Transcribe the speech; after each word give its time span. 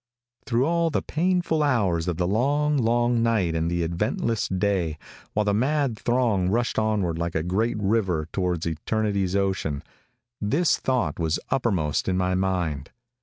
Through 0.47 0.65
all 0.65 0.89
the 0.89 1.03
painful 1.03 1.61
hours 1.61 2.07
of 2.07 2.17
the 2.17 2.25
long, 2.25 2.75
long 2.75 3.21
night 3.21 3.53
and 3.53 3.69
the 3.69 3.83
eventless 3.83 4.47
day, 4.47 4.97
while 5.33 5.45
the 5.45 5.53
mad 5.53 5.95
throng 5.95 6.49
rushed 6.49 6.79
onward 6.79 7.19
like 7.19 7.35
a 7.35 7.43
great 7.43 7.77
river 7.79 8.27
toward 8.33 8.65
eternity's 8.65 9.35
ocean, 9.35 9.83
this 10.41 10.79
thought 10.79 11.19
was 11.19 11.39
uppermost 11.51 12.09
in 12.09 12.17
my 12.17 12.33
mind. 12.33 12.89